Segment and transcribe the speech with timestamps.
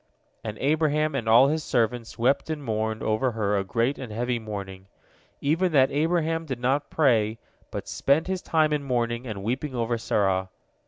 [0.43, 4.39] And Abraham and all his servants wept and mourned over her a great and heavy
[4.39, 4.87] mourning,
[5.41, 7.37] even that Abraham did not pray,
[7.69, 10.49] but spent his time in mourning and weeping over Sarah.